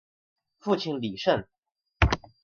[0.57, 1.45] 父亲李晟。